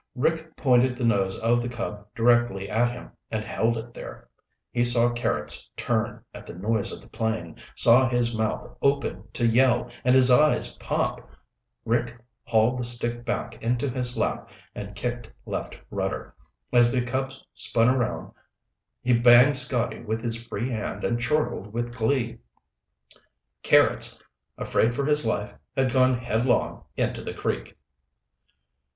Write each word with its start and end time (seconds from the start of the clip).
Rick 0.15 0.55
pointed 0.57 0.95
the 0.97 1.03
nose 1.05 1.37
of 1.37 1.61
the 1.61 1.69
Cub 1.69 2.07
directly 2.15 2.67
at 2.67 2.91
him 2.91 3.11
and 3.29 3.43
held 3.45 3.77
it 3.77 3.93
there. 3.93 4.27
He 4.71 4.83
saw 4.83 5.11
Carrots 5.11 5.69
turn 5.77 6.25
at 6.33 6.47
the 6.47 6.55
noise 6.55 6.91
of 6.91 7.01
the 7.01 7.07
plane, 7.07 7.57
saw 7.75 8.09
his 8.09 8.35
mouth 8.35 8.65
open 8.81 9.25
to 9.33 9.45
yell 9.45 9.91
and 10.03 10.15
his 10.15 10.31
eyes 10.31 10.75
pop. 10.77 11.29
Rick 11.85 12.17
hauled 12.45 12.79
the 12.79 12.83
stick 12.83 13.23
back 13.23 13.61
into 13.61 13.91
his 13.91 14.17
lap 14.17 14.49
and 14.73 14.95
kicked 14.95 15.31
left 15.45 15.77
rudder. 15.91 16.33
As 16.73 16.91
the 16.91 17.03
Cub 17.03 17.31
spun 17.53 17.87
around 17.87 18.33
he 19.03 19.13
banged 19.13 19.55
Scotty 19.57 19.99
with 20.01 20.23
his 20.23 20.43
free 20.47 20.69
hand 20.71 21.03
and 21.03 21.21
chortled 21.21 21.71
with 21.73 21.95
glee. 21.95 22.39
Carrots, 23.61 24.19
afraid 24.57 24.95
for 24.95 25.05
his 25.05 25.27
life, 25.27 25.53
had 25.77 25.91
gone 25.93 26.17
headlong 26.17 26.85
into 26.97 27.23
the 27.23 27.35
creek. 27.35 27.77